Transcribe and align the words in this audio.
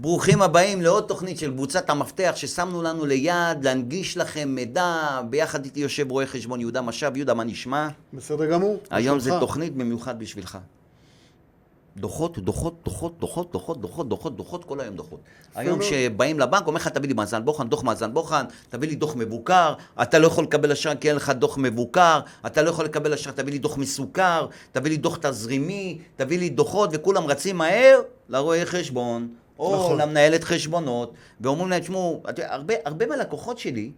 ברוכים 0.00 0.42
הבאים 0.42 0.82
לעוד 0.82 1.04
תוכנית 1.04 1.38
של 1.38 1.50
קבוצת 1.50 1.90
המפתח 1.90 2.32
ששמנו 2.36 2.82
לנו 2.82 3.06
ליד 3.06 3.64
להנגיש 3.64 4.16
לכם 4.16 4.48
מידע. 4.48 5.20
ביחד 5.30 5.64
איתי 5.64 5.80
יושב 5.80 6.10
רואה 6.10 6.26
חשבון 6.26 6.60
יהודה 6.60 6.82
משאב. 6.82 7.16
יהודה, 7.16 7.34
מה 7.34 7.44
נשמע? 7.44 7.88
בסדר 8.12 8.46
גמור. 8.46 8.80
היום. 8.90 9.18
זה 9.18 9.30
תוכנית 9.40 9.74
במיוחד 9.76 10.18
בשבילך. 10.18 10.58
דוחות, 11.96 12.38
דוחות, 12.38 12.74
דוחות, 12.84 13.20
דוחות, 13.20 13.50
דוחות, 13.50 13.80
דוחות, 13.80 14.08
דוחות, 14.08 14.36
דוחות, 14.36 14.64
כל 14.64 14.80
היום 14.80 14.96
דוחות. 14.96 15.20
היום. 15.54 15.82
שבאים 15.82 16.40
לבנק, 16.40 16.66
אומר 16.66 16.76
לך, 16.76 16.88
תביא 16.88 17.08
לי 17.08 17.14
מאזן 17.14 17.44
בוחן, 17.44 17.68
דוח 17.68 17.82
מאזן 17.82 18.14
בוחן, 18.14 18.44
תביא 18.68 18.88
לי 18.88 18.94
דוח 18.94 19.16
מבוקר, 19.16 19.74
אתה 20.02 20.18
לא 20.18 20.26
יכול 20.26 20.44
לקבל 20.44 20.72
אשראי 20.72 20.94
כי 21.00 21.08
אין 21.08 21.16
לך 21.16 21.30
דוח 21.30 21.58
מבוקר, 21.58 22.20
אתה 22.46 22.62
לא 22.62 22.70
יכול 22.70 22.84
לקבל 22.84 23.12
אשראי, 23.12 23.34
תביא 23.36 23.52
לי 23.52 23.58
דוח 23.58 23.78
מסוכר, 23.78 24.46
תביא 24.72 24.90
לי 24.90 24.96
דוח 24.96 25.18
תזרימי, 25.20 25.98
תביא 26.16 26.38
לי 26.38 26.48
דוחות, 26.48 26.90
וכולם 26.92 27.26
רצים 27.26 27.56
מהר 27.56 28.00
לרואה 28.28 28.66
חשבון, 28.66 29.28
או 29.58 29.74
נכון. 29.76 30.00
למנהלת 30.00 30.44
חשבונות, 30.44 31.12
ואומרים 31.40 31.70
להם, 31.70 31.80
תשמעו, 31.80 32.22
הרבה, 32.38 32.74
הרבה 32.84 33.06
מהלקוחות 33.06 33.58
שלי, 33.58 33.90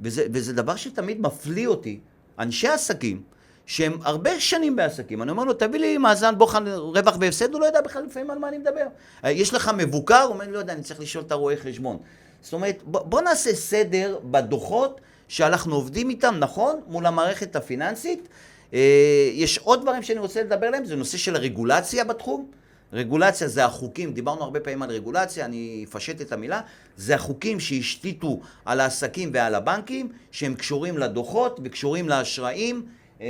וזה, 0.00 0.26
וזה 0.32 0.52
דבר 0.52 0.76
שתמיד 0.76 1.20
מפליא 1.20 1.66
אותי, 1.66 2.00
אנשי 2.38 2.68
עסקים, 2.68 3.22
שהם 3.66 3.98
הרבה 4.02 4.40
שנים 4.40 4.76
בעסקים, 4.76 5.22
אני 5.22 5.30
אומר 5.30 5.44
לו, 5.44 5.52
תביא 5.52 5.80
לי 5.80 5.98
מאזן 5.98 6.38
בוחן 6.38 6.64
רווח 6.66 7.16
והפסד, 7.20 7.52
הוא 7.52 7.60
לא 7.60 7.66
יודע 7.66 7.80
בכלל 7.80 8.04
לפעמים 8.04 8.30
על 8.30 8.38
מה 8.38 8.48
אני 8.48 8.58
מדבר. 8.58 8.86
אה, 9.24 9.30
יש 9.30 9.54
לך 9.54 9.70
מבוקר? 9.76 10.22
הוא 10.22 10.34
אומר 10.34 10.48
לא 10.48 10.58
יודע, 10.58 10.72
אני 10.72 10.82
צריך 10.82 11.00
לשאול 11.00 11.24
את 11.24 11.32
הרואה 11.32 11.56
חשבון. 11.56 11.98
זאת 12.42 12.52
אומרת, 12.52 12.82
בוא, 12.84 13.00
בוא 13.00 13.20
נעשה 13.20 13.54
סדר 13.54 14.18
בדוחות 14.24 15.00
שאנחנו 15.28 15.74
עובדים 15.74 16.10
איתם, 16.10 16.36
נכון, 16.38 16.80
מול 16.86 17.06
המערכת 17.06 17.56
הפיננסית. 17.56 18.28
אה, 18.74 19.30
יש 19.32 19.58
עוד 19.58 19.82
דברים 19.82 20.02
שאני 20.02 20.18
רוצה 20.18 20.42
לדבר 20.42 20.66
עליהם, 20.66 20.84
זה 20.84 20.96
נושא 20.96 21.18
של 21.18 21.36
הרגולציה 21.36 22.04
בתחום. 22.04 22.50
רגולציה 22.92 23.48
זה 23.48 23.64
החוקים, 23.64 24.12
דיברנו 24.12 24.42
הרבה 24.42 24.60
פעמים 24.60 24.82
על 24.82 24.90
רגולציה, 24.90 25.44
אני 25.44 25.84
אפשט 25.88 26.20
את 26.20 26.32
המילה, 26.32 26.60
זה 26.96 27.14
החוקים 27.14 27.60
שהשתיתו 27.60 28.40
על 28.64 28.80
העסקים 28.80 29.30
ועל 29.34 29.54
הבנקים, 29.54 30.08
שהם 30.30 30.54
קשורים 30.54 30.98
לדוחות 30.98 31.60
וקשורים 31.64 32.08
לאשראים, 32.08 32.86
אה, 33.20 33.26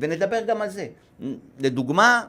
ונדבר 0.00 0.40
גם 0.46 0.62
על 0.62 0.68
זה. 0.68 0.86
לדוגמה, 1.58 2.22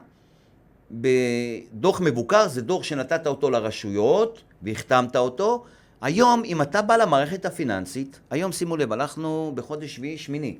בדוח 0.90 2.00
מבוקר 2.00 2.48
זה 2.48 2.62
דוח 2.62 2.82
שנתת 2.82 3.26
אותו 3.26 3.50
לרשויות 3.50 4.42
והחתמת 4.62 5.16
אותו. 5.16 5.64
היום, 6.00 6.42
אם 6.44 6.62
אתה 6.62 6.82
בא 6.82 6.96
למערכת 6.96 7.44
הפיננסית, 7.44 8.20
היום 8.30 8.52
שימו 8.52 8.76
לב, 8.76 8.92
אנחנו 8.92 9.52
בחודש 9.54 9.96
שביעי, 9.96 10.18
שמיני. 10.18 10.56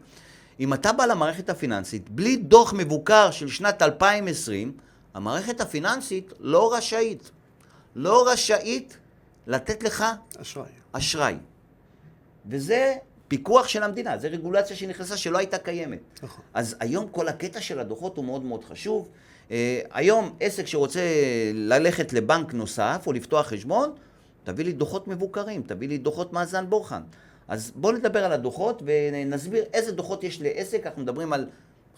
אם 0.60 0.74
אתה 0.74 0.92
בא 0.92 1.06
למערכת 1.06 1.50
הפיננסית 1.50 2.10
בלי 2.10 2.36
דוח 2.36 2.72
מבוקר 2.72 3.30
של 3.30 3.48
שנת 3.48 3.82
2020, 3.82 4.72
המערכת 5.14 5.60
הפיננסית 5.60 6.32
לא 6.40 6.74
רשאית, 6.74 7.30
לא 7.94 8.28
רשאית 8.28 8.96
לתת 9.46 9.82
לך 9.82 10.04
אשראי. 10.40 10.68
אשראי. 10.92 11.36
וזה 12.46 12.94
פיקוח 13.28 13.68
של 13.68 13.82
המדינה, 13.82 14.18
זה 14.18 14.28
רגולציה 14.28 14.76
שנכנסה 14.76 15.16
שלא 15.16 15.38
הייתה 15.38 15.58
קיימת. 15.58 15.98
נכון. 16.22 16.44
אז 16.54 16.76
היום 16.80 17.08
כל 17.08 17.28
הקטע 17.28 17.60
של 17.60 17.78
הדוחות 17.78 18.16
הוא 18.16 18.24
מאוד 18.24 18.44
מאוד 18.44 18.64
חשוב. 18.64 19.08
אה, 19.50 19.80
היום 19.92 20.36
עסק 20.40 20.66
שרוצה 20.66 21.00
ללכת 21.54 22.12
לבנק 22.12 22.54
נוסף 22.54 23.02
או 23.06 23.12
לפתוח 23.12 23.46
חשבון, 23.46 23.92
תביא 24.44 24.64
לי 24.64 24.72
דוחות 24.72 25.08
מבוקרים, 25.08 25.62
תביא 25.62 25.88
לי 25.88 25.98
דוחות 25.98 26.32
מאזן 26.32 26.70
בוחן. 26.70 27.02
אז 27.48 27.72
בואו 27.74 27.92
נדבר 27.92 28.24
על 28.24 28.32
הדוחות 28.32 28.82
ונסביר 28.84 29.64
איזה 29.72 29.92
דוחות 29.92 30.24
יש 30.24 30.42
לעסק, 30.42 30.86
אנחנו 30.86 31.02
מדברים 31.02 31.32
על 31.32 31.46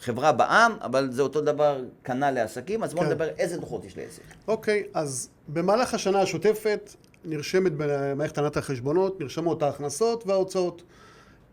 חברה 0.00 0.32
בע"מ, 0.32 0.76
אבל 0.80 1.08
זה 1.12 1.22
אותו 1.22 1.40
דבר 1.40 1.84
כנ"ל 2.04 2.30
לעסקים, 2.30 2.84
אז 2.84 2.94
בואו 2.94 3.04
כן. 3.04 3.10
נדבר 3.10 3.28
איזה 3.28 3.56
דוחות 3.56 3.84
יש 3.84 3.96
לעסק. 3.96 4.22
אוקיי, 4.48 4.82
אז 4.94 5.28
במהלך 5.48 5.94
השנה 5.94 6.20
השוטפת 6.20 6.90
נרשמת 7.24 7.72
במערכת 7.76 8.38
הנהלת 8.38 8.56
החשבונות, 8.56 9.20
נרשמות 9.20 9.62
ההכנסות 9.62 10.26
וההוצאות. 10.26 10.82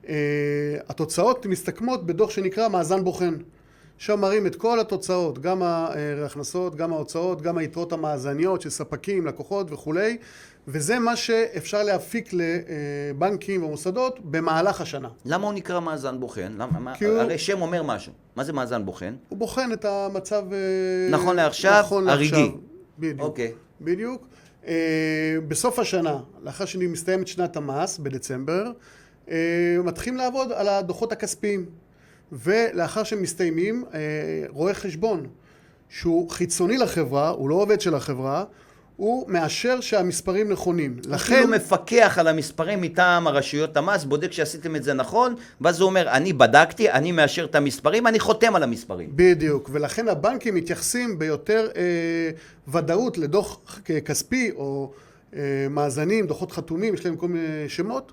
אה, 0.10 0.16
התוצאות 0.90 1.46
מסתכמות 1.46 2.06
בדוח 2.06 2.30
שנקרא 2.30 2.68
מאזן 2.68 3.04
בוחן. 3.04 3.36
שם 4.02 4.20
מראים 4.22 4.48
את 4.48 4.56
כל 4.56 4.80
התוצאות, 4.80 5.40
גם 5.40 5.62
ההכנסות, 5.64 6.76
גם 6.76 6.94
ההוצאות, 6.94 7.42
גם 7.42 7.58
היתרות 7.58 7.94
המאזניות 7.94 8.62
של 8.62 8.70
ספקים, 8.70 9.28
לקוחות 9.28 9.72
וכולי, 9.72 10.18
וזה 10.68 11.00
מה 11.00 11.16
שאפשר 11.16 11.84
להפיק 11.84 12.30
לבנקים 12.34 13.64
ומוסדות 13.64 14.20
במהלך 14.24 14.82
השנה. 14.82 15.10
למה 15.26 15.46
הוא 15.46 15.54
נקרא 15.54 15.80
מאזן 15.80 16.20
בוחן? 16.20 16.52
למה, 16.58 16.96
כי 16.96 17.06
הוא- 17.06 17.18
הרי 17.20 17.38
שם 17.38 17.62
אומר 17.62 17.84
משהו. 17.84 18.14
מה 18.36 18.44
זה 18.44 18.54
מאזן 18.54 18.86
בוחן? 18.86 19.16
הוא 19.30 19.38
בוחן 19.38 19.70
את 19.74 19.86
המצב... 19.86 20.44
אה, 20.54 20.58
נכון 21.12 21.36
לעכשיו, 21.36 21.82
נכון 21.86 22.10
הרגעי. 22.10 22.52
בדיוק. 23.00 23.20
אוקיי. 23.20 23.52
בדיוק. 23.82 24.28
אה, 24.68 24.74
בסוף 25.48 25.80
השנה, 25.80 26.18
לאחר 26.44 26.66
שמסתיימת 26.66 27.28
שנת 27.28 27.58
המס, 27.58 27.98
בדצמבר, 27.98 28.72
אה, 29.32 29.38
מתחילים 29.84 30.18
לעבוד 30.18 30.52
על 30.52 30.68
הדוחות 30.68 31.12
הכספיים. 31.12 31.66
ולאחר 32.32 33.04
שהם 33.04 33.22
מסתיימים, 33.22 33.86
אה, 33.94 34.00
רואה 34.50 34.74
חשבון 34.74 35.28
שהוא 35.90 36.30
חיצוני 36.30 36.78
לחברה, 36.78 37.30
הוא 37.30 37.50
לא 37.50 37.56
עובד 37.56 37.82
של 37.82 37.96
החברה, 37.96 38.44
הוא 38.96 39.30
מאשר 39.30 39.82
שהמספרים 39.82 40.52
נכונים. 40.52 40.98
לכן 40.98 41.12
לכן, 41.12 41.44
הוא 41.44 41.50
מפקח 41.50 42.18
על 42.18 42.28
המספרים 42.28 42.82
מטעם 42.82 43.28
הרשויות 43.28 43.78
המס, 43.78 44.04
בודק 44.04 44.32
שעשיתם 44.32 44.76
את 44.76 44.84
זה 44.84 44.94
נכון, 44.94 45.36
ואז 45.62 45.82
הוא 45.82 45.90
אומר, 45.90 46.10
אני 46.10 46.34
בדקתי, 46.34 46.92
אני 46.92 47.12
מאשר 47.12 47.46
את 47.46 47.56
המספרים, 47.56 48.08
אני 48.08 48.20
חותם 48.20 48.56
על 48.56 48.64
המספרים. 48.64 49.10
בדיוק, 49.16 49.70
ולכן 49.74 50.08
הבנקים 50.08 50.56
מתייחסים 50.56 51.20
ביותר 51.20 51.68
אה, 51.76 51.82
ודאות 52.68 53.18
לדוח 53.18 53.80
כספי 54.06 54.52
או 54.56 54.92
אה, 55.36 55.40
מאזנים, 55.70 56.28
דוחות 56.28 56.52
חתומים, 56.52 56.94
יש 56.94 57.06
להם 57.06 57.16
כל 57.16 57.28
מיני 57.28 57.70
שמות, 57.70 58.12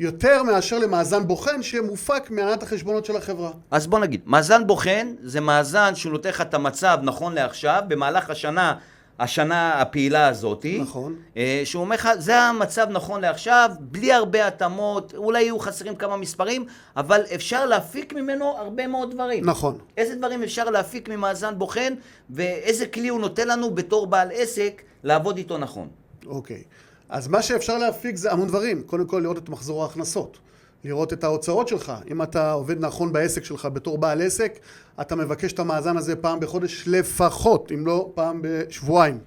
יותר 0.00 0.42
מאשר 0.42 0.78
למאזן 0.78 1.26
בוחן 1.26 1.62
שמופק 1.62 2.30
מהנהלת 2.30 2.62
החשבונות 2.62 3.04
של 3.04 3.16
החברה. 3.16 3.50
אז 3.70 3.86
בוא 3.86 3.98
נגיד, 3.98 4.20
מאזן 4.26 4.66
בוחן 4.66 5.14
זה 5.22 5.40
מאזן 5.40 5.94
שהוא 5.94 6.12
נותן 6.12 6.28
לך 6.28 6.40
את 6.40 6.54
המצב 6.54 6.98
נכון 7.02 7.34
לעכשיו, 7.34 7.82
במהלך 7.88 8.30
השנה, 8.30 8.74
השנה 9.18 9.80
הפעילה 9.80 10.28
הזאתי. 10.28 10.78
נכון. 10.80 11.16
אה, 11.36 11.62
שהוא 11.64 11.80
אומר 11.80 11.94
לך, 11.96 12.08
זה 12.18 12.40
המצב 12.40 12.86
נכון 12.90 13.20
לעכשיו, 13.20 13.70
בלי 13.80 14.12
הרבה 14.12 14.46
התאמות, 14.46 15.14
אולי 15.16 15.42
יהיו 15.42 15.58
חסרים 15.58 15.96
כמה 15.96 16.16
מספרים, 16.16 16.64
אבל 16.96 17.20
אפשר 17.34 17.66
להפיק 17.66 18.12
ממנו 18.12 18.44
הרבה 18.44 18.86
מאוד 18.86 19.10
דברים. 19.14 19.44
נכון. 19.44 19.78
איזה 19.96 20.16
דברים 20.16 20.42
אפשר 20.42 20.64
להפיק 20.64 21.08
ממאזן 21.08 21.58
בוחן, 21.58 21.94
ואיזה 22.30 22.86
כלי 22.86 23.08
הוא 23.08 23.20
נותן 23.20 23.48
לנו 23.48 23.74
בתור 23.74 24.06
בעל 24.06 24.28
עסק 24.32 24.82
לעבוד 25.02 25.36
איתו 25.36 25.58
נכון. 25.58 25.88
אוקיי. 26.26 26.62
אז 27.10 27.28
מה 27.28 27.42
שאפשר 27.42 27.78
להפיק 27.78 28.16
זה 28.16 28.32
המון 28.32 28.48
דברים. 28.48 28.82
קודם 28.82 29.06
כל 29.06 29.20
לראות 29.22 29.38
את 29.38 29.48
מחזור 29.48 29.82
ההכנסות. 29.82 30.38
לראות 30.84 31.12
את 31.12 31.24
ההוצאות 31.24 31.68
שלך. 31.68 31.92
אם 32.10 32.22
אתה 32.22 32.52
עובד 32.52 32.80
נכון 32.80 33.12
בעסק 33.12 33.44
שלך 33.44 33.68
בתור 33.72 33.98
בעל 33.98 34.22
עסק, 34.22 34.58
אתה 35.00 35.16
מבקש 35.16 35.52
את 35.52 35.58
המאזן 35.58 35.96
הזה 35.96 36.16
פעם 36.16 36.40
בחודש 36.40 36.84
לפחות, 36.86 37.72
אם 37.72 37.86
לא 37.86 38.10
פעם 38.14 38.40
בשבועיים. 38.42 39.18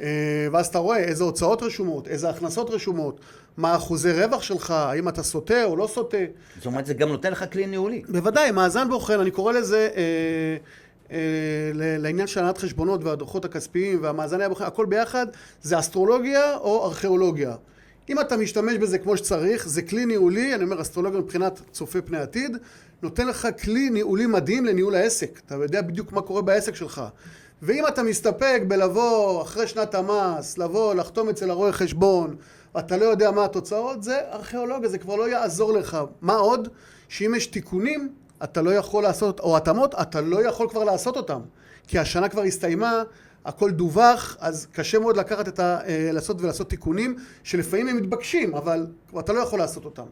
אה, 0.00 0.48
ואז 0.52 0.66
אתה 0.66 0.78
רואה 0.78 0.98
איזה 0.98 1.24
הוצאות 1.24 1.62
רשומות, 1.62 2.08
איזה 2.08 2.30
הכנסות 2.30 2.70
רשומות, 2.70 3.20
מה 3.56 3.76
אחוזי 3.76 4.12
רווח 4.12 4.42
שלך, 4.42 4.70
האם 4.70 5.08
אתה 5.08 5.22
סוטה 5.22 5.64
או 5.64 5.76
לא 5.76 5.86
סוטה. 5.86 6.16
זאת 6.56 6.66
אומרת, 6.66 6.86
זה 6.86 6.94
גם 6.94 7.08
נותן 7.08 7.32
לך 7.32 7.44
כלי 7.52 7.66
ניהולי. 7.66 8.02
בוודאי, 8.08 8.50
מאזן 8.50 8.88
בוחן, 8.88 9.20
אני 9.20 9.30
קורא 9.30 9.52
לזה 9.52 9.88
אה, 9.96 10.56
לעניין 11.74 12.26
של 12.26 12.40
הנהלת 12.40 12.58
חשבונות 12.58 13.04
והדוחות 13.04 13.44
הכספיים 13.44 13.98
והמאזני 14.02 14.44
הבוחן, 14.44 14.64
הכל 14.64 14.86
ביחד, 14.86 15.26
זה 15.62 15.78
אסטרולוגיה 15.78 16.56
או 16.56 16.84
ארכיאולוגיה. 16.84 17.54
אם 18.08 18.20
אתה 18.20 18.36
משתמש 18.36 18.76
בזה 18.76 18.98
כמו 18.98 19.16
שצריך, 19.16 19.68
זה 19.68 19.82
כלי 19.82 20.06
ניהולי, 20.06 20.54
אני 20.54 20.64
אומר 20.64 20.80
אסטרולוגיה 20.80 21.20
מבחינת 21.20 21.60
צופה 21.72 22.00
פני 22.00 22.18
עתיד, 22.18 22.56
נותן 23.02 23.26
לך 23.26 23.48
כלי 23.62 23.90
ניהולי 23.90 24.26
מדהים 24.26 24.66
לניהול 24.66 24.94
העסק. 24.94 25.40
אתה 25.46 25.54
יודע 25.54 25.82
בדיוק 25.82 26.12
מה 26.12 26.22
קורה 26.22 26.42
בעסק 26.42 26.74
שלך. 26.74 27.02
ואם 27.62 27.86
אתה 27.86 28.02
מסתפק 28.02 28.62
בלבוא 28.68 29.42
אחרי 29.42 29.66
שנת 29.66 29.94
המס, 29.94 30.58
לבוא, 30.58 30.94
לחתום 30.94 31.28
אצל 31.28 31.50
הרואה 31.50 31.72
חשבון, 31.72 32.36
אתה 32.78 32.96
לא 32.96 33.04
יודע 33.04 33.30
מה 33.30 33.44
התוצאות, 33.44 34.02
זה 34.02 34.20
ארכיאולוגיה, 34.32 34.88
זה 34.88 34.98
כבר 34.98 35.16
לא 35.16 35.28
יעזור 35.28 35.72
לך. 35.72 35.98
מה 36.20 36.34
עוד? 36.34 36.68
שאם 37.08 37.34
יש 37.36 37.46
תיקונים, 37.46 38.12
אתה 38.44 38.62
לא 38.62 38.70
יכול 38.70 39.02
לעשות, 39.02 39.40
או 39.40 39.56
התאמות, 39.56 39.94
אתה 39.94 40.20
לא 40.20 40.48
יכול 40.48 40.68
כבר 40.68 40.84
לעשות 40.84 41.16
אותם. 41.16 41.40
כי 41.88 41.98
השנה 41.98 42.28
כבר 42.28 42.42
הסתיימה, 42.42 43.02
הכל 43.44 43.70
דווח, 43.70 44.36
אז 44.40 44.66
קשה 44.72 44.98
מאוד 44.98 45.16
לקחת 45.16 45.48
את 45.48 45.60
ה... 45.60 45.78
אה, 45.86 46.10
לעשות 46.12 46.42
ולעשות 46.42 46.70
תיקונים, 46.70 47.16
שלפעמים 47.44 47.88
הם 47.88 47.96
מתבקשים, 47.96 48.54
אבל 48.54 48.86
אתה 49.18 49.32
לא 49.32 49.38
יכול 49.38 49.58
לעשות 49.58 49.84
אותם. 49.84 50.06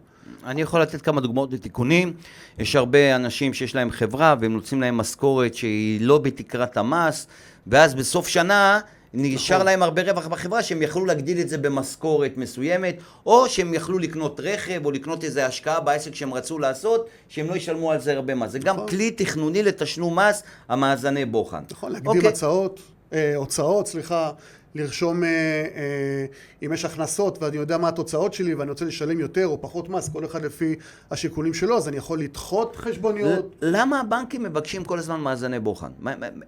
אני 0.45 0.63
יכול 0.63 0.83
לתת 0.83 1.03
כמה 1.03 1.21
דוגמאות 1.21 1.53
לתיקונים. 1.53 2.13
יש 2.59 2.77
הרבה 2.77 3.17
אנשים 3.17 3.55
שיש 3.55 3.75
להם 3.75 3.91
חברה 3.91 4.35
והם 4.41 4.53
נותנים 4.53 4.81
להם 4.81 4.97
משכורת 4.97 5.55
שהיא 5.55 6.01
לא 6.01 6.19
בתקרת 6.19 6.77
המס, 6.77 7.27
ואז 7.67 7.95
בסוף 7.95 8.29
שנה 8.29 8.81
נשאר 9.15 9.57
נכון. 9.57 9.67
להם 9.67 9.83
הרבה 9.83 10.03
רווח 10.03 10.27
בחברה 10.27 10.63
שהם 10.63 10.83
יכלו 10.83 11.05
להגדיל 11.05 11.41
את 11.41 11.49
זה 11.49 11.59
במשכורת 11.59 12.37
מסוימת, 12.37 12.97
או 13.27 13.49
שהם 13.49 13.75
יכלו 13.75 13.99
לקנות 13.99 14.41
רכב 14.43 14.81
או 14.85 14.91
לקנות 14.91 15.25
איזו 15.25 15.41
השקעה 15.41 15.81
בעסק 15.81 16.15
שהם 16.15 16.35
רצו 16.35 16.59
לעשות, 16.59 17.07
שהם 17.29 17.51
לא 17.51 17.57
ישלמו 17.57 17.93
על 17.93 18.01
זה 18.01 18.13
הרבה 18.13 18.35
מס. 18.35 18.51
זה 18.51 18.59
גם 18.59 18.77
נכון. 18.77 18.89
כלי 18.89 19.11
תכנוני 19.11 19.63
לתשלום 19.63 20.19
מס, 20.19 20.43
המאזני 20.69 21.25
בוחן. 21.25 21.63
נכון, 21.71 21.93
להקדים 21.93 22.17
אוקיי. 22.17 22.29
הצעות, 22.29 22.81
אה, 23.13 23.37
הוצאות, 23.37 23.87
סליחה, 23.87 24.31
לרשום 24.77 25.25
אה, 25.25 25.29
אה, 25.29 26.27
אם 26.67 26.73
יש 26.73 26.85
הכנסות 26.85 27.43
ואני 27.43 27.57
יודע 27.57 27.79
מה 27.79 27.89
התוצאות 27.89 28.35
שלי 28.35 28.55
ואני 28.55 28.71
רוצה 28.71 28.85
לשלם 28.85 29.21
יותר 29.21 29.47
או 29.47 29.61
פחות 29.63 29.89
מס, 29.89 30.09
כל 30.09 30.25
אחד 30.25 30.45
לפי 30.45 30.75
השיקולים 31.11 31.55
שלו, 31.55 31.77
אז 31.77 31.89
אני 31.89 31.97
יכול 31.97 32.21
לדחות 32.21 32.77
חשבוניות. 32.77 33.57
למה 33.63 34.01
הבנקים 34.01 34.43
מבקשים 34.43 34.85
כל 34.85 34.99
הזמן 34.99 35.21
מאזני 35.21 35.61
בוחן? 35.61 35.91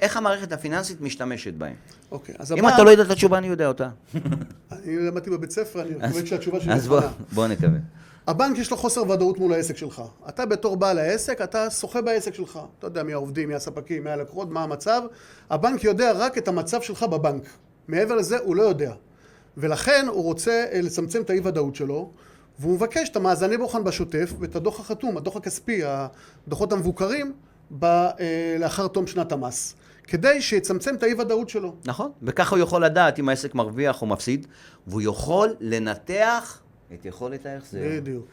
איך 0.00 0.16
המערכת 0.16 0.52
הפיננסית 0.52 1.00
משתמשת 1.00 1.54
בהם? 1.54 1.74
אוקיי, 2.12 2.34
אז 2.38 2.52
אם 2.52 2.58
הבנק, 2.58 2.74
אתה 2.74 2.84
לא 2.84 2.90
יודע 2.90 3.02
את 3.02 3.10
התשובה, 3.10 3.38
אני 3.38 3.46
יודע 3.46 3.68
אותה. 3.68 3.88
אני 4.72 4.96
למדתי 4.98 5.30
בבית 5.30 5.50
ספר, 5.50 5.80
אני 5.82 5.90
מקווה 5.90 6.26
שהתשובה 6.26 6.60
שלי 6.60 6.72
אז 6.72 6.88
בוא- 6.88 6.98
נכונה. 6.98 7.12
בוא 7.32 7.46
נקווה. 7.46 7.78
הבנק 8.26 8.58
יש 8.58 8.70
לו 8.70 8.76
חוסר 8.76 9.10
ודאות 9.10 9.38
מול 9.38 9.52
העסק 9.52 9.76
שלך. 9.76 10.02
אתה 10.28 10.46
בתור 10.46 10.76
בעל 10.76 10.98
העסק, 10.98 11.40
אתה 11.40 11.70
שוחה 11.70 12.02
בעסק 12.02 12.34
שלך. 12.34 12.58
אתה 12.78 12.86
יודע 12.86 13.02
מי 13.02 13.12
העובדים, 13.12 13.48
מי 13.48 13.54
הספקים, 13.54 14.04
מי 14.04 14.10
הלקוחות, 14.10 14.50
מה 14.50 14.62
המצב. 14.62 15.02
הבנק 15.50 15.84
יודע 15.84 16.12
רק 16.14 16.38
את 16.38 16.48
המצב 16.48 16.82
שלך 16.82 17.02
בבנק. 17.02 17.42
מעבר 17.88 18.14
לזה 18.14 18.38
הוא 18.38 18.56
לא 18.56 18.62
יודע. 18.62 18.92
ולכן 19.56 20.06
הוא 20.08 20.22
רוצה 20.22 20.64
אה, 20.72 20.80
לצמצם 20.80 21.22
את 21.22 21.30
האי-ודאות 21.30 21.74
שלו, 21.74 22.12
והוא 22.58 22.74
מבקש 22.74 23.08
את 23.08 23.16
המאזני 23.16 23.56
בוחן 23.56 23.84
בשוטף 23.84 24.32
ואת 24.40 24.56
הדוח 24.56 24.80
החתום, 24.80 25.16
הדוח 25.16 25.36
הכספי, 25.36 25.80
הדוחות 25.84 26.72
המבוקרים, 26.72 27.32
ב, 27.78 27.84
אה, 27.84 28.56
לאחר 28.58 28.88
תום 28.88 29.06
שנת 29.06 29.32
המס. 29.32 29.74
כדי 30.04 30.40
שיצמצם 30.40 30.94
את 30.94 31.02
האי-ודאות 31.02 31.48
שלו. 31.48 31.74
נכון, 31.84 32.10
וככה 32.22 32.56
הוא 32.56 32.62
יכול 32.62 32.84
לדעת 32.84 33.18
אם 33.18 33.28
העסק 33.28 33.54
מרוויח 33.54 34.02
או 34.02 34.06
מפסיד, 34.06 34.46
והוא 34.86 35.02
יכול 35.02 35.54
לנתח 35.60 36.60
את 36.94 37.04
יכולת 37.04 37.46
ההחזר. 37.46 37.78
בדיוק. 37.82 38.26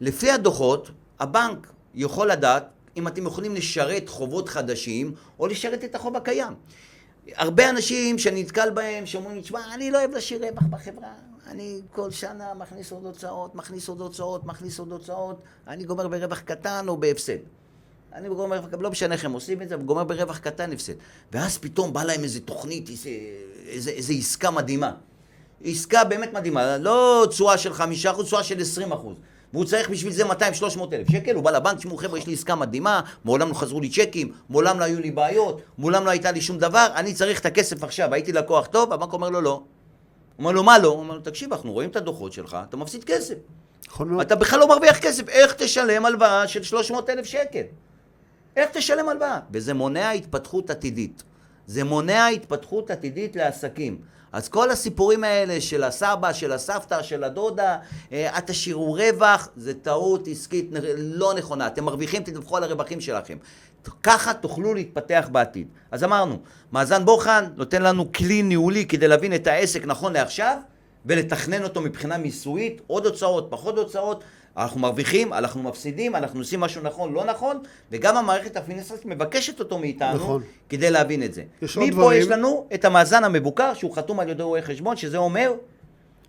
לפי 0.00 0.30
הדוחות, 0.30 0.90
הבנק 1.20 1.72
יכול 1.94 2.30
לדעת 2.30 2.68
אם 2.96 3.08
אתם 3.08 3.26
יכולים 3.26 3.54
לשרת 3.54 4.08
חובות 4.08 4.48
חדשים 4.48 5.12
או 5.38 5.46
לשרת 5.46 5.84
את 5.84 5.94
החוב 5.94 6.16
הקיים. 6.16 6.52
הרבה 7.34 7.70
אנשים 7.70 8.18
שאני 8.18 8.42
נתקל 8.42 8.70
בהם, 8.70 9.06
שאומרים 9.06 9.36
לי, 9.36 9.42
תשמע, 9.42 9.74
אני 9.74 9.90
לא 9.90 9.98
אוהב 9.98 10.10
להשאיר 10.10 10.44
רווח 10.44 10.62
בחברה, 10.70 11.12
אני 11.46 11.80
כל 11.92 12.10
שנה 12.10 12.54
מכניס 12.54 12.92
עוד 12.92 13.04
הוצאות, 13.04 13.54
מכניס 13.54 13.88
עוד 13.88 14.00
הוצאות, 14.00 14.44
מכניס 14.44 14.78
עוד 14.78 14.92
הוצאות, 14.92 15.42
אני 15.66 15.84
גומר 15.84 16.08
ברווח 16.08 16.40
קטן 16.40 16.88
או 16.88 16.96
בהפסד. 16.96 17.38
אני 18.12 18.28
גומר, 18.28 18.60
לא 18.80 18.90
משנה 18.90 19.14
איך 19.14 19.24
הם 19.24 19.32
עושים 19.32 19.62
את 19.62 19.68
זה, 19.68 19.74
אבל 19.74 19.84
גומר 19.84 20.04
ברווח 20.04 20.38
קטן 20.38 20.72
הפסד. 20.72 20.92
ואז 21.32 21.58
פתאום 21.58 21.92
בא 21.92 22.04
להם 22.04 22.22
איזה 22.22 22.40
תוכנית, 22.40 22.88
איזה, 22.88 23.10
איזה, 23.66 23.90
איזה 23.90 24.12
עסקה 24.12 24.50
מדהימה. 24.50 24.92
עסקה 25.64 26.04
באמת 26.04 26.32
מדהימה, 26.32 26.78
לא 26.78 27.26
תשואה 27.30 27.58
של 27.58 27.74
חמישה 27.74 28.10
אחוז, 28.10 28.26
תשואה 28.26 28.44
של 28.44 28.60
עשרים 28.60 28.92
אחוז. 28.92 29.16
והוא 29.56 29.66
צריך 29.66 29.90
בשביל 29.90 30.12
זה 30.12 30.24
200-300 30.24 30.34
אלף 30.92 31.10
שקל, 31.10 31.34
הוא 31.34 31.44
בא 31.44 31.50
לבנק, 31.50 31.78
תשמעו 31.78 31.96
חבר'ה, 31.96 32.18
יש 32.18 32.26
לי 32.26 32.32
עסקה 32.32 32.54
מדהימה, 32.54 33.00
מעולם 33.24 33.48
לא 33.48 33.54
חזרו 33.54 33.80
לי 33.80 33.88
צ'קים, 33.88 34.32
מעולם 34.48 34.78
לא 34.78 34.84
היו 34.84 35.00
לי 35.00 35.10
בעיות, 35.10 35.60
מעולם 35.78 36.04
לא 36.04 36.10
הייתה 36.10 36.30
לי 36.30 36.40
שום 36.40 36.58
דבר, 36.58 36.86
אני 36.94 37.14
צריך 37.14 37.40
את 37.40 37.46
הכסף 37.46 37.84
עכשיו, 37.84 38.14
הייתי 38.14 38.32
לקוח 38.32 38.66
טוב, 38.66 38.92
הבנק 38.92 39.12
אומר 39.12 39.30
לו 39.30 39.40
לא. 39.40 39.50
הוא 39.50 39.62
אומר 40.38 40.52
לו, 40.52 40.62
מה 40.62 40.78
לא? 40.78 40.88
הוא 40.88 40.98
אומר 40.98 41.14
לו, 41.14 41.20
תקשיב, 41.20 41.52
אנחנו 41.52 41.72
רואים 41.72 41.90
את 41.90 41.96
הדוחות 41.96 42.32
שלך, 42.32 42.56
אתה 42.68 42.76
מפסיד 42.76 43.04
כסף. 43.04 43.34
נכון 43.88 44.08
מאוד. 44.08 44.20
אתה 44.20 44.34
בכלל 44.34 44.60
לא 44.60 44.68
מרוויח 44.68 44.98
כסף, 44.98 45.28
איך 45.28 45.52
תשלם 45.52 46.06
הלוואה 46.06 46.48
של 46.48 46.62
300 46.62 47.10
אלף 47.10 47.26
שקל? 47.26 47.62
איך 48.56 48.70
תשלם 48.72 49.08
הלוואה? 49.08 49.40
וזה 49.50 49.74
מונע 49.74 50.10
התפתחות 50.10 50.70
עתידית. 50.70 51.22
זה 51.66 51.84
מונע 51.84 52.26
התפתחות 52.26 52.90
עתידית 52.90 53.36
לעסקים. 53.36 53.98
אז 54.32 54.48
כל 54.48 54.70
הסיפורים 54.70 55.24
האלה 55.24 55.60
של 55.60 55.84
הסבא, 55.84 56.32
של 56.32 56.52
הסבתא, 56.52 57.02
של 57.02 57.24
הדודה, 57.24 57.78
אה, 58.12 58.36
אל 58.36 58.40
תשאירו 58.40 58.92
רווח, 58.92 59.48
זה 59.56 59.74
טעות 59.74 60.28
עסקית 60.28 60.70
לא 60.98 61.34
נכונה. 61.34 61.66
אתם 61.66 61.84
מרוויחים, 61.84 62.22
תדווחו 62.22 62.56
על 62.56 62.64
הרווחים 62.64 63.00
שלכם. 63.00 63.38
ככה 64.02 64.34
תוכלו 64.34 64.74
להתפתח 64.74 65.28
בעתיד. 65.32 65.68
אז 65.90 66.04
אמרנו, 66.04 66.38
מאזן 66.72 67.04
בוחן 67.04 67.44
נותן 67.56 67.82
לנו 67.82 68.12
כלי 68.12 68.42
ניהולי 68.42 68.86
כדי 68.86 69.08
להבין 69.08 69.34
את 69.34 69.46
העסק 69.46 69.84
נכון 69.86 70.12
לעכשיו, 70.12 70.58
ולתכנן 71.06 71.62
אותו 71.62 71.80
מבחינה 71.80 72.18
מיסויית, 72.18 72.80
עוד 72.86 73.06
הוצאות, 73.06 73.46
פחות 73.50 73.78
הוצאות, 73.78 74.24
אנחנו 74.56 74.80
מרוויחים, 74.80 75.32
אנחנו 75.32 75.62
מפסידים, 75.62 76.16
אנחנו 76.16 76.40
עושים 76.40 76.60
משהו 76.60 76.82
נכון, 76.82 77.12
לא 77.12 77.24
נכון, 77.24 77.58
וגם 77.92 78.16
המערכת 78.16 78.56
הפיננסית 78.56 79.06
מבקשת 79.06 79.60
אותו 79.60 79.78
מאיתנו, 79.78 80.14
נכון. 80.14 80.42
כדי 80.68 80.90
להבין 80.90 81.22
את 81.22 81.34
זה. 81.34 81.42
יש 81.62 81.76
עוד 81.76 81.86
מפה 81.86 81.96
דברים. 81.96 82.22
יש 82.22 82.28
לנו 82.28 82.66
את 82.74 82.84
המאזן 82.84 83.24
המבוקר, 83.24 83.74
שהוא 83.74 83.96
חתום 83.96 84.20
על 84.20 84.28
ידי 84.28 84.42
רואה 84.42 84.62
חשבון, 84.62 84.96
שזה 84.96 85.16
אומר, 85.16 85.52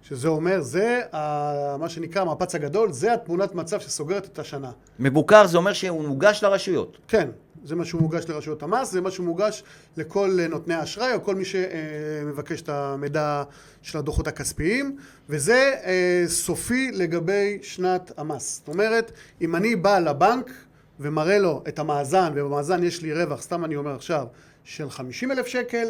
שזה 0.09 0.27
אומר, 0.27 0.61
זה 0.61 1.01
ה- 1.13 1.77
מה 1.79 1.89
שנקרא 1.89 2.21
המפץ 2.21 2.55
הגדול, 2.55 2.91
זה 2.91 3.13
התמונת 3.13 3.55
מצב 3.55 3.79
שסוגרת 3.79 4.25
את 4.25 4.39
השנה. 4.39 4.71
מבוקר 4.99 5.47
זה 5.47 5.57
אומר 5.57 5.73
שהוא 5.73 6.07
מוגש 6.07 6.43
לרשויות. 6.43 6.97
כן, 7.07 7.29
זה 7.63 7.75
מה 7.75 7.85
שהוא 7.85 8.01
מוגש 8.01 8.25
לרשויות 8.29 8.63
המס, 8.63 8.91
זה 8.91 9.01
מה 9.01 9.11
שהוא 9.11 9.25
מוגש 9.25 9.63
לכל 9.97 10.39
נותני 10.49 10.73
האשראי 10.73 11.13
או 11.13 11.23
כל 11.23 11.35
מי 11.35 11.43
שמבקש 11.45 12.61
את 12.61 12.69
המידע 12.69 13.43
של 13.81 13.97
הדוחות 13.97 14.27
הכספיים, 14.27 14.97
וזה 15.29 15.73
אה, 15.83 16.23
סופי 16.27 16.91
לגבי 16.93 17.57
שנת 17.61 18.11
המס. 18.17 18.57
זאת 18.59 18.67
אומרת, 18.67 19.11
אם 19.41 19.55
אני 19.55 19.75
בא 19.75 19.99
לבנק 19.99 20.51
ומראה 20.99 21.39
לו 21.39 21.63
את 21.67 21.79
המאזן, 21.79 22.31
ובמאזן 22.35 22.83
יש 22.83 23.01
לי 23.01 23.13
רווח, 23.13 23.41
סתם 23.41 23.65
אני 23.65 23.75
אומר 23.75 23.95
עכשיו, 23.95 24.25
של 24.63 24.89
50 24.89 25.31
אלף 25.31 25.47
שקל, 25.47 25.87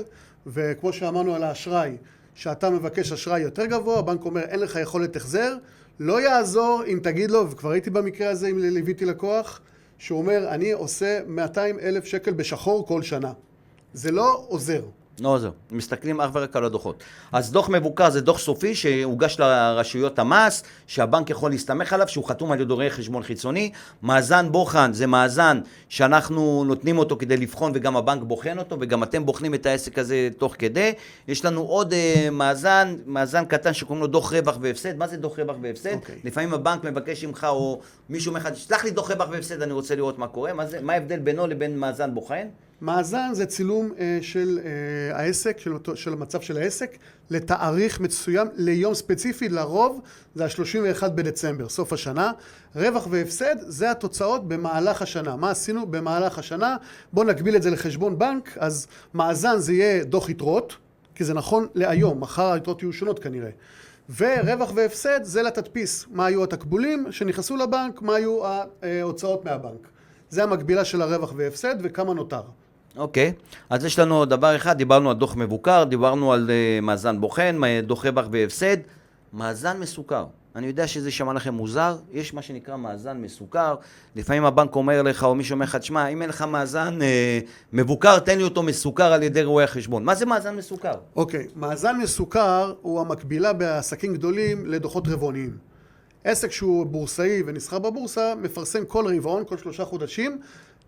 וכמו 0.48 0.94
שאמרנו 0.94 1.36
על 1.36 1.44
האשראי, 1.44 1.98
שאתה 2.38 2.70
מבקש 2.70 3.12
אשראי 3.12 3.40
יותר 3.40 3.66
גבוה, 3.66 4.00
הבנק 4.00 4.26
אומר 4.26 4.42
אין 4.42 4.60
לך 4.60 4.80
יכולת 4.82 5.16
החזר, 5.16 5.56
לא 6.00 6.22
יעזור 6.22 6.84
אם 6.88 7.00
תגיד 7.04 7.32
לו, 7.32 7.52
וכבר 7.52 7.72
הייתי 7.72 7.90
במקרה 7.90 8.30
הזה 8.30 8.48
אם 8.48 8.60
ליוויתי 8.60 9.06
לקוח, 9.06 9.62
שהוא 9.98 10.20
אומר 10.20 10.48
אני 10.50 10.72
עושה 10.72 11.20
200 11.28 11.80
אלף 11.80 12.06
שקל 12.06 12.34
בשחור 12.34 12.88
כל 12.88 13.02
שנה. 13.02 13.32
זה 13.94 14.12
לא 14.12 14.46
עוזר. 14.48 14.82
לא 15.20 15.30
עוזר, 15.30 15.52
מסתכלים 15.72 16.22
אך 16.22 16.30
ורק 16.34 16.56
על 16.56 16.66
הדוחות. 16.66 17.04
אז 17.32 17.52
דוח 17.52 17.70
מבוקר 17.70 18.10
זה 18.10 18.22
דוח 18.22 18.40
סופי 18.40 18.76
שהוגש 18.76 19.40
לרשויות 19.40 20.20
המס, 20.20 20.64
שהבנק 20.88 21.30
יכול 21.30 21.52
להסתמך 21.52 21.94
עליו, 21.94 22.08
שהוא 22.08 22.26
חתום 22.26 22.52
על 22.52 22.62
ידי 22.62 22.74
רואה 22.74 22.90
חשבון 22.90 23.24
חיצוני. 23.24 23.72
מאזן 24.04 24.52
בוחן 24.52 24.94
זה 24.94 25.08
מאזן 25.08 25.60
שאנחנו 25.90 26.64
נותנים 26.68 26.98
אותו 26.98 27.18
כדי 27.18 27.38
לבחון 27.38 27.72
וגם 27.76 27.98
הבנק 27.98 28.24
בוחן 28.24 28.60
אותו, 28.60 28.78
וגם 28.80 29.04
אתם 29.04 29.26
בוחנים 29.26 29.54
את 29.54 29.66
העסק 29.66 30.00
הזה 30.00 30.30
תוך 30.38 30.56
כדי. 30.58 30.94
יש 31.28 31.46
לנו 31.46 31.62
עוד 31.62 31.94
uh, 31.94 32.30
מאזן, 32.32 32.96
מאזן 33.06 33.46
קטן 33.46 33.74
שקוראים 33.74 34.02
לו 34.02 34.08
דוח 34.08 34.34
רווח 34.34 34.58
והפסד. 34.62 34.98
מה 34.98 35.08
זה 35.08 35.18
דוח 35.18 35.40
רווח 35.40 35.56
והפסד? 35.62 35.94
אוקיי. 35.94 36.16
לפעמים 36.24 36.54
הבנק 36.54 36.84
מבקש 36.84 37.26
ממך, 37.26 37.48
או 37.50 37.80
מישהו 38.10 38.30
אומר 38.30 38.40
לך, 38.40 38.84
לי 38.84 38.92
דוח 38.92 39.12
רווח 39.12 39.30
והפסד, 39.32 39.62
אני 39.62 39.74
רוצה 39.74 39.96
לראות 39.96 40.20
מה 40.20 40.28
קורה. 40.28 40.54
מה, 40.54 40.66
זה, 40.66 40.82
מה 40.82 40.94
ההבדל 40.94 41.20
בינו 41.20 41.48
לבין 41.48 41.80
מאזן 41.80 42.14
בוחן? 42.14 42.48
מאזן 42.82 43.30
זה 43.34 43.46
צילום 43.46 43.92
אה, 44.00 44.20
של 44.22 44.60
אה, 44.66 45.20
העסק, 45.20 45.60
של, 45.60 45.74
אותו, 45.74 45.96
של 45.96 46.14
המצב 46.14 46.42
של 46.42 46.58
העסק, 46.58 46.98
לתאריך 47.30 48.00
מסוים, 48.00 48.48
ליום 48.56 48.94
ספציפי, 48.94 49.50
לרוב 49.50 50.02
זה 50.36 50.46
ה-31 50.46 51.08
בדצמבר, 51.08 51.70
סוף 51.70 51.94
השנה. 51.94 52.32
רווח 52.76 53.08
והפסד 53.12 53.56
זה 53.60 53.92
התוצאות 53.92 54.48
במהלך 54.48 55.02
השנה. 55.02 55.36
מה 55.36 55.52
עשינו 55.52 55.86
במהלך 55.86 56.40
השנה? 56.40 56.78
בואו 57.14 57.26
נקביל 57.28 57.56
את 57.56 57.64
זה 57.64 57.72
לחשבון 57.72 58.20
בנק, 58.20 58.58
אז 58.58 58.88
מאזן 59.14 59.60
זה 59.60 59.74
יהיה 59.74 60.04
דוח 60.04 60.30
יתרות, 60.30 60.76
כי 61.16 61.24
זה 61.24 61.34
נכון 61.34 61.68
להיום, 61.76 62.22
מחר 62.22 62.52
היתרות 62.52 62.82
יהיו 62.82 62.94
שונות 62.94 63.20
כנראה. 63.20 63.50
ורווח 64.18 64.72
והפסד 64.76 65.24
זה 65.24 65.42
לתדפיס, 65.42 66.06
מה 66.12 66.26
היו 66.26 66.44
התקבולים 66.44 67.12
שנכנסו 67.12 67.56
לבנק, 67.56 68.02
מה 68.02 68.16
היו 68.16 68.40
ההוצאות 68.82 69.46
מהבנק. 69.46 69.88
זה 70.30 70.44
המקבילה 70.44 70.86
של 70.86 71.02
הרווח 71.02 71.34
והפסד 71.36 71.76
וכמה 71.82 72.14
נותר. 72.14 72.42
אוקיי, 72.98 73.34
אז 73.70 73.86
יש 73.86 74.00
לנו 74.00 74.26
דבר 74.26 74.56
אחד, 74.56 74.78
דיברנו 74.78 75.10
על 75.10 75.16
דוח 75.16 75.36
מבוקר, 75.36 75.84
דיברנו 75.84 76.34
על 76.34 76.50
uh, 76.50 76.86
מאזן 76.86 77.22
בוחן, 77.22 77.60
דוח 77.84 78.06
רווח 78.06 78.26
והפסד, 78.32 78.78
מאזן 79.34 79.80
מסוכר. 79.80 80.26
אני 80.56 80.68
יודע 80.68 80.88
שזה 80.88 81.08
יישמע 81.08 81.34
לכם 81.34 81.54
מוזר, 81.54 81.98
יש 82.12 82.34
מה 82.34 82.42
שנקרא 82.42 82.78
מאזן 82.78 83.18
מסוכר. 83.18 83.76
לפעמים 84.16 84.46
הבנק 84.46 84.76
אומר 84.76 85.02
לך, 85.02 85.24
או 85.24 85.36
מישהו 85.36 85.54
אומר 85.54 85.66
לך, 85.66 85.76
תשמע, 85.76 86.08
אם 86.08 86.22
אין 86.22 86.30
לך 86.30 86.42
מאזן 86.42 87.02
אה, 87.02 87.40
מבוקר, 87.74 88.20
תן 88.20 88.38
לי 88.38 88.44
אותו 88.44 88.64
מסוכר 88.64 89.14
על 89.14 89.24
ידי 89.24 89.44
רואי 89.44 89.64
החשבון. 89.64 90.04
מה 90.04 90.16
זה 90.16 90.26
מאזן 90.26 90.56
מסוכר? 90.56 90.94
אוקיי, 91.16 91.48
מאזן 91.56 91.98
מסוכר 91.98 92.74
הוא 92.82 93.02
המקבילה 93.02 93.54
בעסקים 93.54 94.14
גדולים 94.14 94.66
לדוחות 94.66 95.08
רבעוניים. 95.08 95.58
עסק 96.24 96.52
שהוא 96.52 96.86
בורסאי 96.86 97.44
ונסחר 97.46 97.80
בבורסה 97.80 98.34
מפרסם 98.42 98.86
כל 98.86 99.16
רבעון, 99.16 99.44
כל 99.48 99.58
שלושה 99.58 99.86
חודשים, 99.86 100.40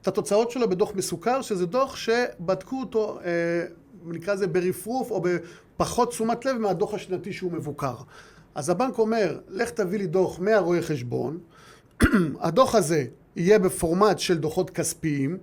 את 0.02 0.08
התוצאות 0.08 0.52
שלו 0.52 0.70
בדוח 0.70 0.96
מסוכר, 0.96 1.42
שזה 1.42 1.66
דוח 1.66 1.96
שבדקו 1.96 2.80
אותו, 2.80 3.20
אה, 3.26 3.66
נקרא 4.06 4.34
לזה 4.34 4.48
ברפרוף 4.48 5.12
או 5.12 5.22
בפחות 5.22 6.10
תשומת 6.10 6.46
לב 6.46 6.58
מהדוח 6.58 6.94
השנתי 6.94 7.34
שהוא 7.34 7.52
מבוקר. 7.52 7.96
אז 8.56 8.70
הבנק 8.70 8.98
אומר, 8.98 9.40
לך 9.50 9.70
תביא 9.70 10.00
לי 10.00 10.08
דוח 10.08 10.40
מהרואה 10.40 10.82
חשבון, 10.82 11.38
הדוח 12.40 12.76
הזה 12.76 13.06
יהיה 13.36 13.60
בפורמט 13.60 14.20
של 14.20 14.38
דוחות 14.38 14.70
כספיים, 14.70 15.38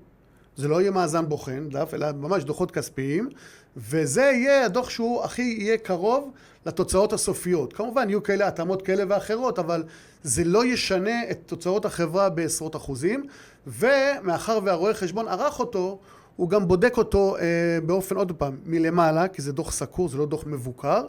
זה 0.57 0.69
לא 0.69 0.81
יהיה 0.81 0.91
מאזן 0.91 1.29
בוחן 1.29 1.69
דף, 1.69 1.91
אלא 1.95 2.13
ממש 2.13 2.45
דוחות 2.45 2.71
כספיים, 2.71 3.29
וזה 3.77 4.23
יהיה 4.23 4.65
הדוח 4.65 4.91
שהוא 4.91 5.23
הכי 5.23 5.57
יהיה 5.59 5.79
קרוב 5.79 6.31
לתוצאות 6.67 7.13
הסופיות. 7.13 7.73
כמובן, 7.73 8.09
יהיו 8.09 8.23
כאלה 8.23 8.49
התאמות 8.49 8.83
כאלה 8.83 9.05
ואחרות, 9.09 9.59
אבל 9.59 9.85
זה 10.23 10.45
לא 10.45 10.65
ישנה 10.65 11.31
את 11.31 11.39
תוצאות 11.47 11.85
החברה 11.85 12.29
בעשרות 12.29 12.77
אחוזים, 12.77 13.27
ומאחר 13.67 14.59
והרואה 14.65 14.95
חשבון 14.95 15.29
ערך 15.29 15.59
אותו, 15.61 15.99
הוא 16.37 16.49
גם 16.49 16.69
בודק 16.69 16.99
אותו 16.99 17.37
אה, 17.37 17.43
באופן, 17.87 18.17
עוד 18.17 18.33
פעם, 18.33 18.57
מלמעלה, 18.65 19.29
כי 19.29 19.43
זה 19.43 19.53
דוח 19.53 19.73
סקור, 19.73 20.09
זה 20.09 20.19
לא 20.19 20.27
דוח 20.27 20.45
מבוקר, 20.47 21.03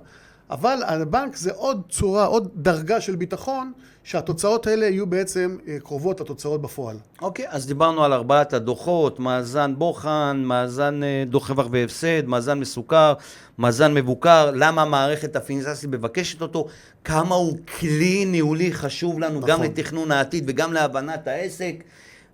אבל 0.50 0.80
הבנק 0.86 1.36
זה 1.36 1.52
עוד 1.56 1.82
צורה, 1.90 2.26
עוד 2.26 2.50
דרגה 2.56 3.02
של 3.02 3.16
ביטחון, 3.16 3.72
שהתוצאות 4.04 4.68
האלה 4.68 4.86
יהיו 4.86 5.08
בעצם 5.08 5.58
אה, 5.68 5.78
קרובות 5.80 6.22
לתוצאות 6.22 6.62
בפועל. 6.62 6.98
אוקיי, 7.22 7.46
אז 7.50 7.68
דיברנו 7.68 8.04
על 8.04 8.14
ארבעת 8.14 8.54
הדוחות, 8.54 9.20
מאזן 9.20 9.74
בוחן, 9.78 10.44
מאזן 10.46 11.04
אה, 11.04 11.24
דוח 11.28 11.50
רווח 11.50 11.68
והפסד, 11.72 12.26
מאזן 12.26 12.60
מסוכר, 12.60 13.14
מאזן 13.58 13.94
מבוקר, 13.94 14.52
למה 14.54 14.82
המערכת 14.82 15.36
הפיננסית 15.36 15.90
מבקשת 15.90 16.42
אותו, 16.42 16.68
כמה 17.04 17.36
הוא 17.36 17.58
כלי 17.80 18.26
ניהולי 18.26 18.74
חשוב 18.74 19.20
לנו, 19.20 19.42
גם 19.42 19.48
נכון. 19.48 19.66
לתכנון 19.66 20.12
העתיד 20.12 20.44
וגם 20.48 20.74
להבנת 20.74 21.28
העסק. 21.28 21.84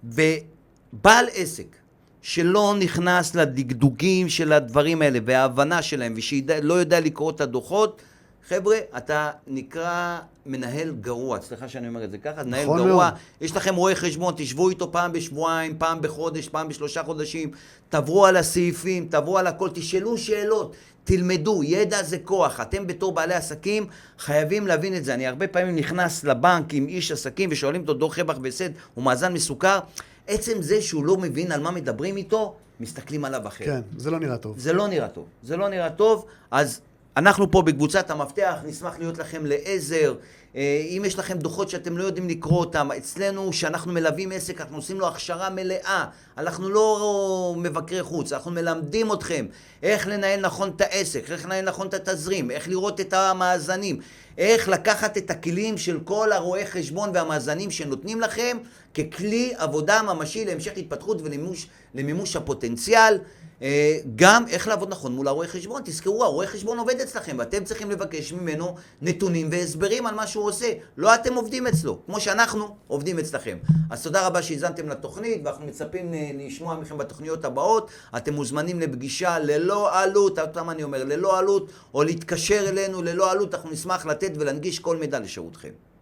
ובעל 0.03 1.25
עסק 1.33 1.75
שלא 2.23 2.75
נכנס 2.79 3.35
לדקדוקים 3.35 4.29
של 4.29 4.53
הדברים 4.53 5.01
האלה 5.01 5.19
וההבנה 5.25 5.81
שלהם 5.81 6.13
ושלא 6.17 6.73
יודע 6.73 6.99
לקרוא 6.99 7.31
את 7.31 7.41
הדוחות, 7.41 8.01
חבר'ה, 8.47 8.77
אתה 8.97 9.31
נקרא 9.47 10.19
מנהל 10.45 10.91
גרוע, 11.01 11.41
סליחה 11.41 11.67
שאני 11.67 11.87
אומר 11.87 12.03
את 12.03 12.11
זה 12.11 12.17
ככה, 12.17 12.43
מנהל 12.43 12.63
נכון 12.63 12.77
גרוע, 12.77 12.89
מאוד. 12.95 13.13
יש 13.41 13.55
לכם 13.55 13.75
רואה 13.75 13.95
חשבון, 13.95 14.33
תשבו 14.37 14.69
איתו 14.69 14.91
פעם 14.91 15.11
בשבועיים, 15.11 15.77
פעם 15.77 16.01
בחודש, 16.01 16.47
פעם 16.47 16.67
בשלושה 16.67 17.03
חודשים, 17.03 17.51
תעברו 17.89 18.25
על 18.25 18.37
הסעיפים, 18.37 19.07
תעברו 19.07 19.37
על 19.37 19.47
הכל, 19.47 19.69
תשאלו 19.73 20.17
שאלות, 20.17 20.75
תלמדו, 21.03 21.63
ידע 21.63 22.03
זה 22.03 22.17
כוח. 22.17 22.59
אתם 22.59 22.87
בתור 22.87 23.11
בעלי 23.11 23.33
עסקים 23.33 23.85
חייבים 24.19 24.67
להבין 24.67 24.95
את 24.95 25.05
זה. 25.05 25.13
אני 25.13 25.27
הרבה 25.27 25.47
פעמים 25.47 25.75
נכנס 25.75 26.23
לבנק 26.23 26.73
עם 26.73 26.87
איש 26.87 27.11
עסקים 27.11 27.49
ושואלים 27.51 27.81
אותו 27.81 27.93
דוח 27.93 28.19
רווח 28.19 28.37
והפסד 28.41 28.69
או 28.97 29.01
מאזן 29.01 29.33
מסוכר, 29.33 29.79
עצם 30.27 30.61
זה 30.61 30.81
שהוא 30.81 31.05
לא 31.05 31.17
מבין 31.17 31.51
על 31.51 31.61
מה 31.61 31.71
מדברים 31.71 32.17
איתו, 32.17 32.55
מסתכלים 32.79 33.25
עליו 33.25 33.47
אחרת. 33.47 33.67
כן, 33.67 33.81
זה 33.97 34.11
לא 34.11 34.19
נראה 34.19 34.37
טוב. 34.37 34.59
זה 34.59 34.73
לא 34.73 34.87
נראה 34.87 35.07
טוב. 35.07 35.25
זה 35.43 35.57
לא 35.57 35.69
נראה 35.69 35.89
טוב, 35.89 36.25
אז 36.51 36.81
אנחנו 37.17 37.51
פה 37.51 37.61
בקבוצת 37.61 38.09
המפתח, 38.09 38.55
נשמח 38.65 38.99
להיות 38.99 39.17
לכם 39.17 39.45
לעזר. 39.45 40.15
אה, 40.55 40.85
אם 40.89 41.03
יש 41.05 41.19
לכם 41.19 41.37
דוחות 41.37 41.69
שאתם 41.69 41.97
לא 41.97 42.03
יודעים 42.03 42.29
לקרוא 42.29 42.59
אותם, 42.59 42.89
אצלנו, 42.97 43.51
כשאנחנו 43.51 43.91
מלווים 43.91 44.31
עסק, 44.31 44.61
אנחנו 44.61 44.75
עושים 44.75 44.99
לו 44.99 45.07
הכשרה 45.07 45.49
מלאה. 45.49 46.05
אנחנו 46.37 46.69
לא 46.69 47.55
מבקרי 47.57 48.03
חוץ, 48.03 48.33
אנחנו 48.33 48.51
מלמדים 48.51 49.13
אתכם 49.13 49.45
איך 49.83 50.07
לנהל 50.07 50.39
נכון 50.39 50.69
את 50.75 50.81
העסק, 50.81 51.31
איך 51.31 51.45
לנהל 51.45 51.65
נכון 51.65 51.87
את 51.87 51.93
התזרים, 51.93 52.51
איך 52.51 52.67
לראות 52.67 53.01
את 53.01 53.13
המאזנים, 53.13 53.99
איך 54.37 54.69
לקחת 54.69 55.17
את 55.17 55.31
הכלים 55.31 55.77
של 55.77 55.99
כל 56.03 56.31
הרואי 56.31 56.65
חשבון 56.65 57.09
והמאזנים 57.13 57.71
שנותנים 57.71 58.21
לכם 58.21 58.57
ככלי 58.93 59.53
עבודה 59.57 60.01
ממשי 60.01 60.45
להמשך 60.45 60.71
התפתחות 60.77 61.21
ולמימוש 61.21 61.67
למימוש 61.93 62.35
הפוטנציאל. 62.35 63.17
אה, 63.63 63.97
גם 64.15 64.47
איך 64.47 64.67
לעבוד 64.67 64.89
נכון 64.89 65.15
מול 65.15 65.27
הרואה 65.27 65.47
חשבון. 65.47 65.81
תזכרו, 65.85 66.23
הרואה 66.23 66.47
חשבון 66.47 66.79
עובד 66.79 67.01
אצלכם, 67.01 67.35
ואתם 67.39 67.63
צריכים 67.63 67.91
לבקש 67.91 68.33
ממנו 68.33 68.75
נתונים 69.01 69.47
והסברים 69.51 70.07
על 70.07 70.15
מה 70.15 70.27
שהוא 70.27 70.45
עושה. 70.45 70.73
לא 70.97 71.15
אתם 71.15 71.33
עובדים 71.33 71.67
אצלו, 71.67 71.99
כמו 72.05 72.19
שאנחנו 72.19 72.75
עובדים 72.87 73.19
אצלכם. 73.19 73.57
אז 73.89 74.03
תודה 74.03 74.27
רבה 74.27 74.41
שהאזנתם 74.41 74.89
לתוכנית, 74.89 75.41
ואנחנו 75.45 75.65
מצפים 75.65 76.13
אה, 76.13 76.31
לשמוע 76.33 76.75
מכם 76.75 76.97
בתוכניות 76.97 77.45
הבאות. 77.45 77.91
אתם 78.17 78.33
מוזמנים 78.33 78.79
לפגישה 78.79 79.39
ללא 79.39 80.01
עלות, 80.01 80.39
עוד 80.39 80.49
פעם 80.49 80.69
אני 80.69 80.83
אומר, 80.83 81.03
ללא 81.03 81.39
עלות, 81.39 81.71
או 81.93 82.03
להתקשר 82.03 82.69
אלינו 82.69 83.01
ללא 83.01 83.31
עלות, 83.31 83.55
אנחנו 83.55 83.71
נשמח 83.71 84.05
לתת 84.05 84.31
ולהנגיש 84.35 84.79
כל 84.79 84.97
מידע 84.97 85.19
לשירותכם. 85.19 85.92